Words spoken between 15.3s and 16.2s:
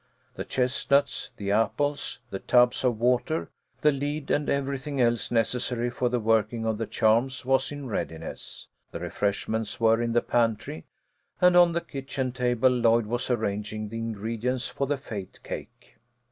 cake.